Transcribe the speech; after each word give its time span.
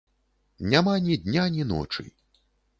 Няма 0.71 0.95
ні 1.09 1.19
дня, 1.27 1.45
ні 1.59 1.69
ночы! 1.75 2.11